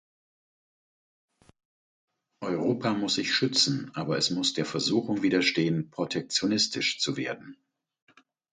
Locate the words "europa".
2.41-2.91